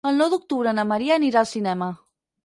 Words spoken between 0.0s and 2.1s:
El nou d'octubre na Maria anirà al cinema.